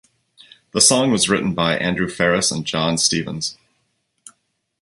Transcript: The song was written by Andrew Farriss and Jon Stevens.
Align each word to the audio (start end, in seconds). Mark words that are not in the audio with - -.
The 0.71 0.81
song 0.81 1.11
was 1.11 1.29
written 1.29 1.53
by 1.53 1.77
Andrew 1.77 2.07
Farriss 2.07 2.51
and 2.51 2.65
Jon 2.65 2.97
Stevens. 2.97 3.55